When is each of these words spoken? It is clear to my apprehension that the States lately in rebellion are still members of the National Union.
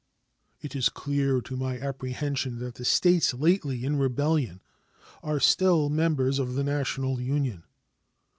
It 0.63 0.75
is 0.75 0.89
clear 0.89 1.41
to 1.41 1.55
my 1.55 1.77
apprehension 1.79 2.57
that 2.57 2.73
the 2.73 2.85
States 2.85 3.35
lately 3.35 3.85
in 3.85 3.97
rebellion 3.97 4.59
are 5.21 5.39
still 5.39 5.89
members 5.89 6.39
of 6.39 6.55
the 6.55 6.63
National 6.63 7.21
Union. 7.21 7.65